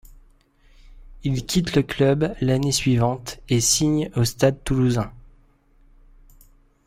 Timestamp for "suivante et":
2.71-3.61